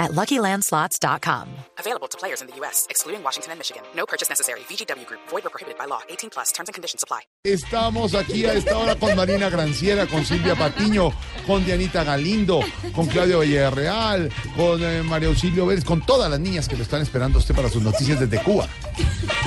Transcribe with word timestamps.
at 0.00 0.10
LuckyLandSlots.com. 0.12 1.48
Available 1.78 2.08
to 2.08 2.18
players 2.18 2.40
in 2.40 2.48
the 2.48 2.56
U.S., 2.56 2.86
excluding 2.90 3.22
Washington 3.22 3.52
and 3.52 3.58
Michigan. 3.60 3.82
No 3.94 4.06
purchase 4.06 4.28
necessary. 4.28 4.60
VGW 4.60 5.06
Group, 5.06 5.20
void 5.28 5.46
or 5.46 5.50
prohibited 5.50 5.78
by 5.78 5.84
law. 5.84 6.00
18 6.08 6.30
plus 6.30 6.50
terms 6.52 6.68
and 6.68 6.74
conditions 6.74 7.04
apply. 7.04 7.20
Estamos 7.44 8.14
aquí 8.14 8.44
a 8.46 8.54
esta 8.54 8.76
hora 8.76 8.96
con 8.96 9.14
Marina 9.14 9.48
Granciera, 9.50 10.06
con 10.06 10.24
Silvia 10.24 10.54
Patiño, 10.54 11.12
con 11.46 11.64
Dianita 11.64 12.02
Galindo, 12.04 12.60
con 12.94 13.06
Claudio 13.06 13.40
Villarreal, 13.40 14.30
con 14.56 14.82
eh, 14.82 15.02
María 15.02 15.28
Auxilio 15.28 15.66
Vélez, 15.66 15.84
con 15.84 16.04
todas 16.04 16.30
las 16.30 16.40
niñas 16.40 16.68
que 16.68 16.76
lo 16.76 16.82
están 16.82 17.02
esperando 17.02 17.38
a 17.38 17.40
usted 17.40 17.54
para 17.54 17.68
sus 17.68 17.82
noticias 17.82 18.18
desde 18.20 18.42
Cuba. 18.42 18.66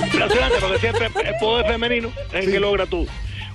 Impresionante, 0.02 0.58
porque 0.60 0.78
siempre 0.78 1.06
el 1.06 1.36
poder 1.38 1.66
femenino 1.66 2.12
es 2.32 2.44
el 2.46 2.50
que 2.50 2.60
logra 2.60 2.86
todo. 2.86 3.06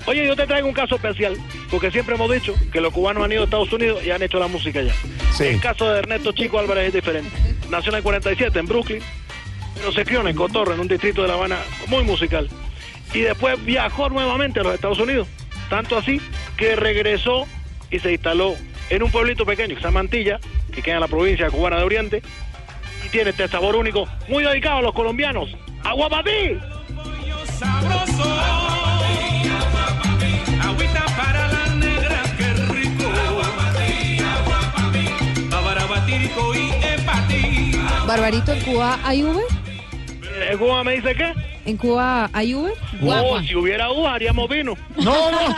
Oye, 0.05 0.26
yo 0.26 0.35
te 0.35 0.48
traigo 0.48 0.67
un 0.67 0.73
caso 0.73 0.95
especial, 0.95 1.38
porque 1.70 1.91
siempre 1.91 2.16
hemos 2.16 2.31
dicho 2.31 2.53
que 2.71 2.81
los 2.81 2.94
cubanos 2.94 3.23
han 3.23 3.31
ido 3.31 3.41
a 3.41 3.45
Estados 3.45 3.71
Unidos 3.71 4.03
y 4.03 4.12
han 4.12 4.22
hecho 4.22 4.39
la 4.39 4.48
música 4.48 4.80
allá. 4.80 4.94
Sí. 5.35 5.45
El 5.45 5.62
caso 5.62 5.89
de 5.91 5.99
Ernesto 5.99 6.31
Chico 6.31 6.59
Álvarez 6.59 6.88
es 6.88 6.94
diferente. 6.94 7.30
Nació 7.70 7.91
en 7.91 7.98
el 7.98 8.03
47 8.03 8.58
en 8.58 8.66
Brooklyn, 8.66 9.03
pero 9.75 9.91
se 9.91 10.05
crió 10.05 10.27
en 10.27 10.35
Cotorre, 10.35 10.73
en 10.73 10.80
un 10.80 10.88
distrito 10.88 11.22
de 11.22 11.27
La 11.27 11.35
Habana 11.35 11.59
muy 11.88 12.03
musical. 12.03 12.49
Y 13.13 13.22
después 13.22 13.63
viajó 13.63 14.09
nuevamente 14.09 14.59
a 14.59 14.63
los 14.63 14.73
Estados 14.73 14.99
Unidos. 14.99 15.27
Tanto 15.70 15.98
así 15.98 16.20
que 16.58 16.75
regresó 16.75 17.45
y 17.91 18.00
se 18.00 18.11
instaló 18.11 18.56
en 18.89 19.03
un 19.03 19.11
pueblito 19.11 19.45
pequeño 19.45 19.75
que 19.75 19.81
se 19.81 19.88
llama 19.88 20.00
Mantilla, 20.02 20.39
que 20.73 20.81
queda 20.81 20.95
en 20.95 21.02
la 21.02 21.08
provincia 21.08 21.50
cubana 21.50 21.78
de 21.78 21.84
Oriente. 21.84 22.22
Y 23.06 23.09
tiene 23.09 23.30
este 23.30 23.47
sabor 23.47 23.75
único, 23.75 24.08
muy 24.28 24.44
dedicado 24.44 24.78
a 24.78 24.81
los 24.81 24.94
colombianos. 24.94 25.56
¡Aguapatí! 25.84 26.58
sabroso. 27.59 28.23
Agüita 28.23 28.58
Barbarito, 38.09 38.52
¿en 38.53 38.61
Cuba 38.61 38.97
hay 39.03 39.23
Uber? 39.23 39.43
¿En 40.49 40.57
Cuba 40.57 40.83
me 40.83 40.93
dice 40.93 41.13
qué? 41.13 41.31
¿En 41.65 41.77
Cuba 41.77 42.27
hay 42.33 42.55
Uber? 42.55 42.73
Oh, 43.03 43.39
si 43.41 43.53
hubiera 43.55 43.91
uva, 43.91 44.16
haríamos 44.16 44.49
vino. 44.49 44.73
No, 44.97 45.29
no. 45.31 45.55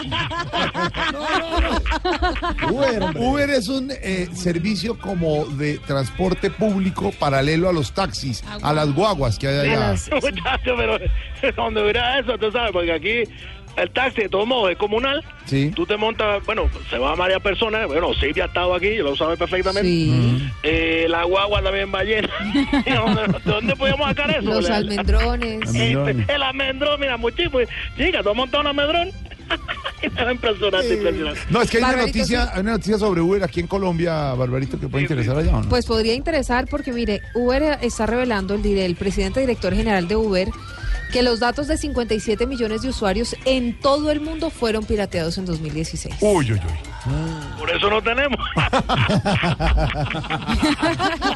Uber, 2.73 3.03
Uber 3.15 3.49
es 3.51 3.69
un 3.69 3.89
eh, 3.89 4.27
servicio 4.33 4.99
como 4.99 5.45
de 5.45 5.77
transporte 5.77 6.49
público 6.51 7.13
paralelo 7.17 7.69
a 7.69 7.73
los 7.73 7.93
taxis, 7.93 8.43
a 8.61 8.73
las 8.73 8.93
guaguas 8.93 9.39
que 9.39 9.47
hay 9.47 9.69
allá. 9.69 9.79
las- 9.91 10.09
Muchacho, 10.11 10.75
pero 10.75 10.97
donde 11.55 11.83
hubiera 11.83 12.19
eso, 12.19 12.37
tú 12.37 12.51
sabes, 12.51 12.71
porque 12.73 12.91
aquí 12.91 13.23
el 13.77 13.89
taxi 13.91 14.23
de 14.23 14.29
todos 14.29 14.47
modos 14.47 14.71
es 14.71 14.77
comunal. 14.77 15.23
Sí. 15.45 15.71
Tú 15.75 15.85
te 15.85 15.97
montas, 15.97 16.43
bueno, 16.45 16.69
se 16.89 16.97
van 16.97 17.17
varias 17.17 17.41
personas. 17.41 17.87
Bueno, 17.87 18.13
Silvia 18.13 18.43
ha 18.45 18.47
estado 18.47 18.73
aquí, 18.75 18.97
lo 18.97 19.15
sabe 19.15 19.37
perfectamente. 19.37 19.87
Sí. 19.89 20.49
Eh, 20.63 21.07
la 21.09 21.23
guagua 21.23 21.61
también 21.61 21.91
va 21.93 22.03
llena. 22.03 22.29
¿Dónde, 22.85 23.39
¿Dónde 23.45 23.75
podíamos 23.75 24.07
sacar 24.07 24.29
eso? 24.31 24.41
Los 24.41 24.69
almendrones. 24.69 25.67
Almendrones. 25.67 26.29
El 26.29 26.43
almendrón, 26.43 26.99
mira, 26.99 27.17
muchísimo. 27.17 27.59
Chica, 27.97 28.21
¿tú 28.23 28.29
has 28.29 28.35
montado 28.35 28.61
un 28.61 28.67
almendrón? 28.67 29.09
impresionante, 30.31 30.93
impresionante. 30.93 31.39
No, 31.49 31.61
es 31.61 31.69
que 31.69 31.77
hay 31.77 31.83
una 31.83 31.97
noticia, 32.05 32.45
sí. 32.45 32.49
hay 32.53 32.61
una 32.61 32.71
noticia 32.71 32.97
sobre 32.97 33.21
Uber 33.21 33.43
aquí 33.43 33.59
en 33.59 33.67
Colombia, 33.67 34.33
Barbarito, 34.33 34.79
que 34.79 34.87
puede 34.87 35.03
interesar 35.03 35.37
allá, 35.37 35.55
¿o 35.57 35.61
no? 35.63 35.69
Pues 35.69 35.85
podría 35.85 36.13
interesar 36.13 36.67
porque, 36.69 36.91
mire, 36.91 37.21
Uber 37.35 37.77
está 37.81 38.05
revelando, 38.05 38.53
el, 38.55 38.63
dire- 38.63 38.85
el 38.85 38.95
presidente 38.95 39.39
director 39.41 39.73
general 39.75 40.07
de 40.07 40.15
Uber, 40.15 40.47
que 41.11 41.21
los 41.21 41.39
datos 41.39 41.67
de 41.67 41.77
57 41.77 42.47
millones 42.47 42.81
de 42.81 42.89
usuarios 42.89 43.35
en 43.45 43.77
todo 43.79 44.11
el 44.11 44.21
mundo 44.21 44.49
fueron 44.49 44.85
pirateados 44.85 45.37
en 45.37 45.45
2016. 45.45 46.15
Uy, 46.21 46.53
uy, 46.53 46.59
uy. 46.59 46.59
Por 47.57 47.69
eso 47.69 47.89
no 47.89 48.01
tenemos. 48.01 48.39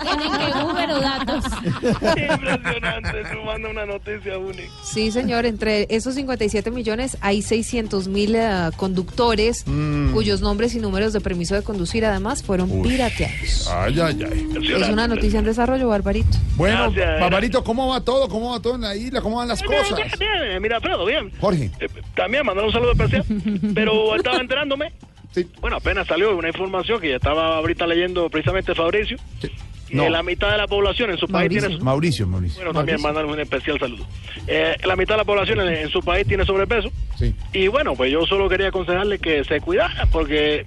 Tienen 0.01 0.31
que 0.31 0.63
Uber 0.63 0.91
o 0.91 0.99
datos. 0.99 1.34
impresionante, 2.33 3.23
tú 3.31 3.43
mandas 3.45 3.71
una 3.71 3.85
noticia 3.85 4.37
única. 4.37 4.69
Sí, 4.83 5.11
señor, 5.11 5.45
entre 5.45 5.87
esos 5.89 6.15
57 6.15 6.71
millones 6.71 7.17
hay 7.21 7.41
600 7.41 8.07
mil 8.07 8.35
eh, 8.35 8.69
conductores 8.77 9.65
cuyos 10.13 10.41
nombres 10.41 10.75
y 10.75 10.79
números 10.79 11.13
de 11.13 11.21
permiso 11.21 11.55
de 11.55 11.63
conducir 11.63 12.05
además 12.05 12.43
fueron 12.43 12.71
Uy. 12.71 12.87
pirateados. 12.89 13.67
Ay, 13.71 13.99
ay, 13.99 14.19
ay. 14.31 14.49
Es 14.81 14.89
una 14.89 15.07
noticia 15.07 15.39
en 15.39 15.45
desarrollo, 15.45 15.87
Barbarito. 15.87 16.37
Bueno, 16.55 16.91
Gracias. 16.91 17.21
Barbarito, 17.21 17.63
¿cómo 17.63 17.87
va 17.89 18.01
todo? 18.01 18.27
¿Cómo 18.29 18.51
va 18.51 18.59
todo 18.61 18.75
en 18.75 18.81
la 18.81 18.95
isla? 18.95 19.21
¿Cómo 19.21 19.37
van 19.37 19.47
las 19.47 19.61
cosas? 19.61 19.95
Bien, 19.95 20.07
bien, 20.19 20.29
bien, 20.49 20.61
mira, 20.61 20.77
Alfredo, 20.77 21.05
bien. 21.05 21.31
Jorge. 21.39 21.71
Eh, 21.79 21.87
También 22.15 22.45
mandar 22.45 22.65
un 22.65 22.71
saludo 22.71 22.91
especial, 22.91 23.25
pero 23.73 24.15
estaba 24.15 24.37
enterándome. 24.37 24.93
Sí. 25.33 25.45
Bueno, 25.59 25.77
apenas 25.77 26.07
salió 26.07 26.35
una 26.37 26.47
información 26.47 26.99
que 27.01 27.09
ya 27.09 27.15
estaba 27.17 27.57
ahorita 27.57 27.85
leyendo 27.87 28.29
precisamente 28.29 28.73
Fabricio. 28.73 29.17
Sí. 29.41 29.49
Y 29.89 29.95
No. 29.95 30.09
la 30.09 30.23
mitad 30.23 30.49
de 30.51 30.57
la 30.57 30.67
población 30.67 31.11
en 31.11 31.17
su 31.17 31.27
país 31.27 31.43
Mauricio. 31.51 31.67
tiene. 31.69 31.83
Mauricio, 31.83 32.27
Mauricio. 32.27 32.55
Bueno, 32.57 32.73
también 32.73 33.01
Mauricio. 33.01 33.21
mandar 33.23 33.25
un 33.35 33.39
especial 33.39 33.79
saludo. 33.79 34.05
Eh, 34.47 34.75
la 34.83 34.95
mitad 34.95 35.13
de 35.13 35.17
la 35.19 35.25
población 35.25 35.59
en, 35.61 35.67
en 35.73 35.89
su 35.89 35.99
país 36.01 36.25
tiene 36.27 36.43
sobrepeso. 36.45 36.89
Sí. 37.19 37.35
Y 37.53 37.67
bueno, 37.67 37.93
pues 37.95 38.11
yo 38.11 38.25
solo 38.25 38.49
quería 38.49 38.69
aconsejarle 38.69 39.19
que 39.19 39.43
se 39.43 39.61
cuidaran, 39.61 40.09
porque, 40.11 40.65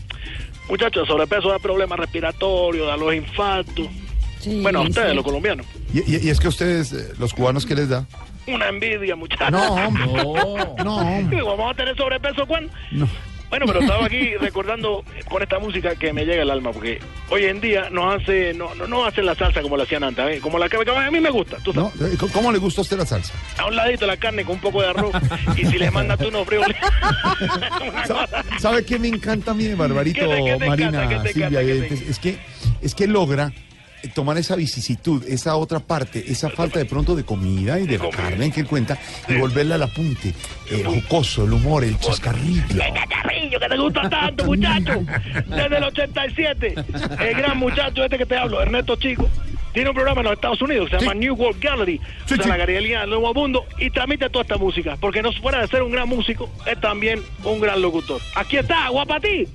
muchachos, 0.68 1.02
el 1.02 1.08
sobrepeso 1.08 1.48
da 1.48 1.58
problemas 1.58 1.98
respiratorios, 1.98 2.86
da 2.86 2.96
los 2.96 3.12
infartos. 3.14 3.86
bueno, 4.62 4.80
a 4.80 4.82
ustedes, 4.82 5.14
los 5.14 5.24
colombianos. 5.24 5.66
Y, 5.92 5.98
y- 5.98 6.26
y 6.26 6.30
es 6.30 6.38
que 6.38 6.46
a 6.46 6.50
ustedes, 6.50 6.92
eh, 6.92 7.12
los 7.18 7.34
cubanos, 7.34 7.66
¿qué 7.66 7.74
les 7.74 7.88
da? 7.88 8.06
Una 8.46 8.68
envidia, 8.68 9.14
muchachos. 9.16 9.50
No, 9.50 9.74
hombre. 9.74 10.04
No, 10.84 10.96
hombre. 10.96 11.42
¿Vamos 11.42 11.70
a 11.70 11.74
tener 11.74 11.96
sobrepeso 11.96 12.46
cuándo? 12.46 12.72
No. 12.92 13.06
Bueno, 13.50 13.64
pero 13.66 13.80
estaba 13.80 14.04
aquí 14.06 14.34
recordando 14.40 15.04
con 15.28 15.42
esta 15.42 15.58
música 15.58 15.94
que 15.96 16.12
me 16.12 16.24
llega 16.24 16.42
al 16.42 16.50
alma, 16.50 16.70
porque 16.72 16.98
hoy 17.30 17.44
en 17.44 17.60
día 17.60 17.88
nos 17.90 18.20
hace, 18.22 18.52
no, 18.54 18.74
no, 18.74 18.86
no 18.86 19.04
hacen 19.04 19.24
la 19.26 19.34
salsa 19.34 19.62
como 19.62 19.76
la 19.76 19.84
hacían 19.84 20.04
antes, 20.04 20.24
¿eh? 20.36 20.40
como 20.40 20.58
la 20.58 20.68
que 20.68 20.76
a 20.76 21.10
mí 21.10 21.20
me 21.20 21.30
gusta, 21.30 21.56
tú 21.64 21.72
¿No? 21.72 21.90
sabes. 21.96 22.14
Eh, 22.14 22.16
¿Cómo- 22.18 22.32
¿Cómo 22.32 22.52
le 22.52 22.58
gusta 22.58 22.80
a 22.80 22.82
usted 22.82 22.98
la 22.98 23.06
salsa? 23.06 23.32
A 23.58 23.66
un 23.66 23.76
ladito 23.76 24.06
la 24.06 24.16
carne 24.16 24.44
con 24.44 24.56
un 24.56 24.60
poco 24.60 24.82
de 24.82 24.88
arroz, 24.88 25.12
y 25.56 25.64
si 25.64 25.78
le 25.78 25.90
mandas 25.90 26.18
tú 26.18 26.28
unos 26.28 26.46
frijoles. 26.46 26.76
¿Sabe 28.58 28.84
qué 28.84 28.98
me 28.98 29.08
encanta 29.08 29.52
a 29.52 29.54
mí 29.54 29.64
de 29.64 29.74
Barbarito, 29.74 30.20
¿Qué 30.20 30.26
te- 30.36 30.44
qué 30.44 30.56
te 30.58 30.66
Marina, 30.66 31.22
Silvia? 31.32 31.60
Es, 31.60 32.18
que, 32.18 32.38
es 32.82 32.94
que 32.94 33.06
logra 33.06 33.52
tomar 34.14 34.38
esa 34.38 34.56
vicisitud, 34.56 35.24
esa 35.28 35.56
otra 35.56 35.80
parte, 35.80 36.24
esa 36.30 36.50
falta 36.50 36.78
de 36.78 36.84
pronto 36.84 37.14
de 37.16 37.24
comida 37.24 37.78
y 37.78 37.86
de 37.86 37.98
la 37.98 38.08
carne 38.10 38.50
que 38.50 38.60
él 38.60 38.66
cuenta, 38.66 38.98
y 39.28 39.34
volverla 39.36 39.74
al 39.76 39.82
apunte, 39.82 40.32
el 40.70 40.84
jocoso, 40.86 41.44
el 41.44 41.52
humor, 41.52 41.84
el 41.84 41.98
chascarrillo. 41.98 42.62
¡Qué 42.68 42.92
cacharrillo 42.94 43.60
que 43.60 43.68
te 43.68 43.76
gusta 43.76 44.08
tanto, 44.10 44.44
muchacho! 44.44 45.04
Desde 45.46 45.76
el 45.76 45.84
87, 45.84 46.74
el 47.20 47.34
gran 47.36 47.58
muchacho 47.58 48.04
este 48.04 48.18
que 48.18 48.26
te 48.26 48.36
hablo, 48.36 48.60
Ernesto 48.62 48.96
Chico, 48.96 49.28
tiene 49.72 49.90
un 49.90 49.94
programa 49.94 50.20
en 50.22 50.24
los 50.26 50.34
Estados 50.34 50.62
Unidos 50.62 50.88
que 50.88 50.96
se 50.96 51.00
Sí. 51.00 51.04
llama 51.06 51.20
New 51.20 51.34
World 51.34 51.60
Gallery, 51.62 51.98
Sí, 52.26 52.34
o 52.34 52.36
sea, 52.36 52.42
sí. 52.44 52.48
la 52.48 52.56
galería 52.56 53.00
del 53.00 53.10
Nuevo 53.10 53.34
Mundo, 53.34 53.64
y 53.78 53.90
transmite 53.90 54.28
toda 54.30 54.42
esta 54.42 54.56
música, 54.56 54.96
porque 55.00 55.22
no 55.22 55.32
fuera 55.32 55.60
de 55.60 55.68
ser 55.68 55.82
un 55.82 55.92
gran 55.92 56.08
músico, 56.08 56.50
es 56.66 56.80
también 56.80 57.20
un 57.44 57.60
gran 57.60 57.80
locutor. 57.82 58.20
Aquí 58.34 58.56
está, 58.56 58.88
guapatí. 58.88 59.46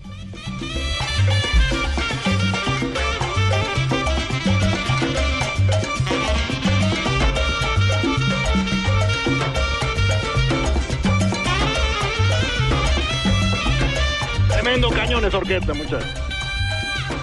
Cañón 15.24 15.28
esa 15.28 15.38
orquesta, 15.38 15.74
muchachos. 15.74 16.10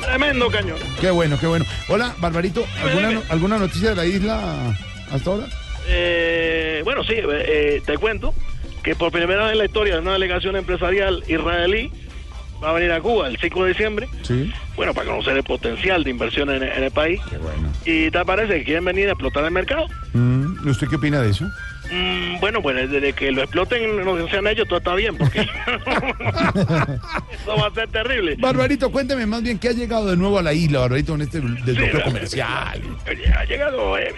Tremendo 0.02 0.50
cañón. 0.50 0.78
Qué 1.00 1.10
bueno, 1.10 1.38
qué 1.38 1.46
bueno. 1.46 1.64
Hola, 1.88 2.14
Barbarito, 2.18 2.64
¿alguna, 2.82 3.08
dime. 3.08 3.22
¿alguna 3.28 3.58
noticia 3.58 3.90
de 3.90 3.96
la 3.96 4.06
isla 4.06 4.76
hasta 5.12 5.30
ahora? 5.30 5.46
Eh, 5.88 6.80
bueno, 6.84 7.04
sí, 7.04 7.14
eh, 7.16 7.82
te 7.84 7.98
cuento 7.98 8.34
que 8.82 8.94
por 8.94 9.12
primera 9.12 9.44
vez 9.44 9.52
en 9.52 9.58
la 9.58 9.64
historia 9.66 9.94
de 9.94 10.00
una 10.00 10.12
delegación 10.14 10.56
empresarial 10.56 11.22
israelí 11.28 11.90
va 12.62 12.70
a 12.70 12.72
venir 12.74 12.92
a 12.92 13.00
Cuba 13.00 13.28
el 13.28 13.38
5 13.38 13.62
de 13.64 13.68
diciembre, 13.70 14.08
Sí. 14.22 14.52
bueno, 14.76 14.92
para 14.94 15.08
conocer 15.10 15.36
el 15.36 15.42
potencial 15.42 16.04
de 16.04 16.10
inversión 16.10 16.50
en, 16.50 16.62
en 16.62 16.84
el 16.84 16.90
país. 16.90 17.20
Qué 17.30 17.38
bueno. 17.38 17.70
¿Y 17.84 18.10
te 18.10 18.24
parece 18.24 18.58
que 18.58 18.64
quieren 18.64 18.84
venir 18.84 19.08
a 19.08 19.12
explotar 19.12 19.44
el 19.44 19.50
mercado? 19.50 19.86
Mm, 20.12 20.68
¿Usted 20.68 20.88
qué 20.88 20.96
opina 20.96 21.20
de 21.22 21.30
eso? 21.30 21.46
Mm, 21.90 22.38
bueno, 22.40 22.62
pues 22.62 22.90
desde 22.90 23.12
que 23.12 23.30
lo 23.32 23.42
exploten 23.42 24.04
no 24.04 24.28
sean 24.28 24.46
ellos, 24.46 24.66
todo 24.68 24.78
está 24.78 24.94
bien, 24.94 25.16
porque 25.16 25.40
eso 26.20 27.56
va 27.58 27.66
a 27.66 27.74
ser 27.74 27.88
terrible. 27.88 28.36
Barbarito, 28.38 28.90
cuénteme 28.90 29.26
más 29.26 29.42
bien 29.42 29.58
qué 29.58 29.68
ha 29.68 29.72
llegado 29.72 30.10
de 30.10 30.16
nuevo 30.16 30.38
a 30.38 30.42
la 30.42 30.52
isla, 30.52 30.80
Barbarito, 30.80 31.14
en 31.14 31.22
este 31.22 31.40
desbloqueo 31.40 31.98
Sí, 31.98 32.02
comercial. 32.04 32.82
Oye, 33.08 33.32
Ha 33.32 33.44
llegado. 33.44 33.98
eh, 33.98 34.14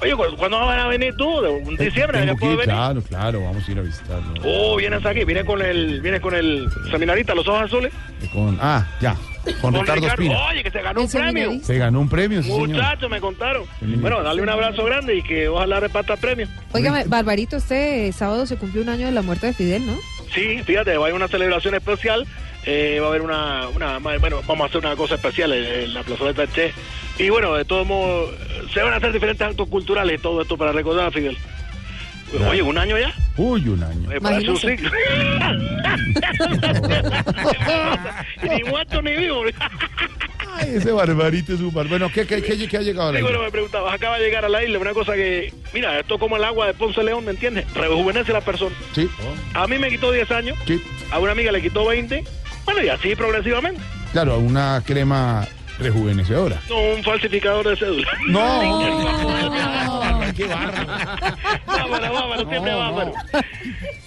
Oye, 0.00 0.14
¿cu- 0.14 0.36
¿cuándo 0.36 0.60
van 0.60 0.78
a 0.78 0.86
venir 0.88 1.14
tú? 1.16 1.40
¿De 1.40 1.48
un 1.48 1.76
diciembre? 1.76 2.34
Claro, 2.64 3.02
claro, 3.02 3.42
vamos 3.42 3.68
a 3.68 3.72
ir 3.72 3.78
a 3.78 3.82
visitarlo. 3.82 4.34
Oh, 4.44 4.76
vienes 4.76 5.04
aquí, 5.04 5.24
viene 5.24 5.44
con 5.44 5.60
el, 5.62 6.00
viene 6.00 6.20
con 6.20 6.34
el 6.34 6.68
seminarista, 6.90 7.34
los 7.34 7.46
ojos 7.48 7.62
azules. 7.62 7.92
Con, 8.32 8.58
ah, 8.60 8.86
ya, 9.00 9.16
con, 9.60 9.72
Con 9.72 9.80
Ricardo 9.80 10.06
Espina. 10.06 10.46
Oye, 10.46 10.62
que 10.62 10.70
se 10.70 10.82
ganó 10.82 11.00
un 11.02 11.10
premio. 11.10 11.60
Se 11.62 11.78
ganó 11.78 12.00
un 12.00 12.08
premio, 12.08 12.42
sí. 12.42 12.50
Muchachos, 12.50 13.10
me 13.10 13.20
contaron. 13.20 13.64
Bueno, 13.80 14.22
dale 14.22 14.42
un 14.42 14.48
abrazo 14.48 14.84
grande 14.84 15.16
y 15.16 15.22
que 15.22 15.48
ojalá 15.48 15.80
reparta 15.80 16.16
premio. 16.16 16.46
Óigame, 16.72 17.04
Barbarito, 17.06 17.56
este 17.56 18.12
sábado 18.12 18.46
se 18.46 18.56
cumplió 18.56 18.82
un 18.82 18.88
año 18.88 19.06
de 19.06 19.12
la 19.12 19.22
muerte 19.22 19.46
de 19.46 19.52
Fidel, 19.54 19.86
¿no? 19.86 19.94
Sí, 20.34 20.60
fíjate, 20.64 20.92
va 20.96 21.04
a 21.04 21.06
haber 21.06 21.14
una 21.14 21.28
celebración 21.28 21.74
especial. 21.74 22.26
eh, 22.64 22.98
va 23.00 23.06
a 23.06 23.10
haber 23.10 23.22
una, 23.22 23.68
una, 23.68 23.98
bueno, 24.18 24.40
vamos 24.46 24.64
a 24.64 24.66
hacer 24.68 24.78
una 24.84 24.96
cosa 24.96 25.14
especial 25.14 25.52
en, 25.52 25.64
en 25.64 25.94
la 25.94 26.02
plazoleta 26.02 26.46
Che. 26.48 26.72
Y 27.18 27.30
bueno, 27.30 27.54
de 27.54 27.64
todos 27.64 27.86
modos, 27.86 28.34
se 28.74 28.82
van 28.82 28.92
a 28.92 28.96
hacer 28.96 29.12
diferentes 29.12 29.46
actos 29.46 29.68
culturales 29.68 30.18
y 30.18 30.22
todo 30.22 30.42
esto 30.42 30.58
para 30.58 30.72
recordar 30.72 31.06
a 31.06 31.10
Fidel. 31.10 31.38
Oye, 32.50 32.62
¿un 32.62 32.76
año 32.78 32.98
ya? 32.98 33.12
Uy, 33.36 33.68
un 33.68 33.82
año. 33.82 34.10
Eh, 34.12 34.20
parece 34.20 34.50
un 34.50 34.58
ni 38.42 38.62
muerto 38.64 39.02
ni 39.02 39.16
vivo. 39.16 39.42
Ay, 40.58 40.76
ese 40.76 40.90
Barbarito 40.92 41.52
es 41.54 41.60
un 41.60 41.72
bar. 41.72 41.86
Bueno, 41.86 42.10
¿qué, 42.12 42.26
qué, 42.26 42.42
qué, 42.42 42.66
qué 42.66 42.76
ha 42.76 42.80
llegado 42.80 43.10
a 43.10 43.12
la 43.12 43.18
Sí, 43.18 43.22
bueno, 43.22 43.36
isla? 43.38 43.46
me 43.46 43.52
preguntabas, 43.52 43.94
acaba 43.94 44.18
de 44.18 44.24
llegar 44.24 44.44
a 44.44 44.48
la 44.48 44.64
isla, 44.64 44.78
una 44.78 44.92
cosa 44.94 45.14
que, 45.14 45.52
mira, 45.74 45.98
esto 46.00 46.18
como 46.18 46.36
el 46.36 46.44
agua 46.44 46.66
de 46.66 46.74
Ponce 46.74 47.02
León, 47.02 47.24
¿me 47.24 47.32
entiendes? 47.32 47.72
Rejuvenece 47.74 48.30
a 48.32 48.34
la 48.34 48.40
persona. 48.40 48.74
Sí, 48.94 49.08
A 49.54 49.66
mí 49.66 49.78
me 49.78 49.88
quitó 49.90 50.10
10 50.12 50.30
años, 50.30 50.58
sí. 50.66 50.80
a 51.10 51.18
una 51.18 51.32
amiga 51.32 51.52
le 51.52 51.60
quitó 51.60 51.84
20, 51.86 52.24
bueno, 52.64 52.82
y 52.82 52.88
así 52.88 53.14
progresivamente. 53.14 53.80
Claro, 54.12 54.38
una 54.38 54.82
crema 54.84 55.46
rejuvenecedora. 55.78 56.58
No, 56.70 56.78
un 56.94 57.04
falsificador 57.04 57.68
de 57.68 57.76
cédula. 57.76 58.08
No. 58.28 60.02
Qué 60.36 60.46
bárbaro. 60.46 60.86
Bárbaro, 61.66 62.12
bárbaro, 62.12 62.48
siempre 62.48 62.60
No, 62.60 62.78
bárbaro. 62.78 63.12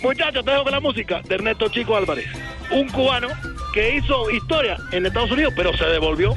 Muchachos, 0.02 0.46
te 0.46 0.52
dejo 0.52 0.64
con 0.64 0.72
la 0.72 0.80
música 0.80 1.22
de 1.28 1.36
Ernesto 1.36 1.70
Chico 1.70 1.96
Álvarez. 1.96 2.28
Un 2.72 2.88
cubano 2.90 3.30
que 3.74 3.96
hizo 3.96 4.30
historia 4.30 4.78
en 4.92 5.06
Estados 5.06 5.32
Unidos, 5.32 5.54
pero 5.56 5.76
se 5.76 5.86
devolvió. 5.86 6.36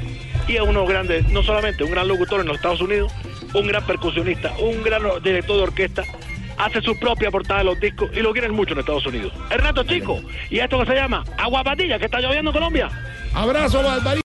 Y 0.49 0.57
es 0.57 0.63
uno 0.63 0.87
grande, 0.87 1.23
no 1.31 1.43
solamente 1.43 1.85
un 1.85 1.91
gran 1.91 2.09
locutor 2.09 2.41
en 2.41 2.47
los 2.47 2.57
Estados 2.57 2.81
Unidos, 2.81 3.13
un 3.55 3.67
gran 3.67 3.87
percusionista, 3.87 4.53
un 4.59 4.83
gran 4.83 5.03
director 5.23 5.57
de 5.57 5.63
orquesta. 5.63 6.05
Hace 6.59 6.83
su 6.83 6.99
propia 6.99 7.31
portada 7.31 7.61
de 7.61 7.65
los 7.65 7.81
discos 7.81 8.11
y 8.15 8.21
lo 8.21 8.33
quieren 8.33 8.53
mucho 8.53 8.73
en 8.73 8.81
Estados 8.81 9.07
Unidos. 9.07 9.33
Ernesto 9.51 9.85
Chico, 9.85 10.21
y 10.51 10.59
esto 10.59 10.79
que 10.81 10.87
se 10.87 10.95
llama 10.95 11.25
Agua 11.39 11.65
Patilla, 11.65 11.99
que 11.99 12.07
está 12.07 12.21
lloviendo 12.21 12.51
en 12.51 12.55
Colombia. 12.55 12.91
Abrazo, 13.35 13.83
Barbarito. 13.83 14.21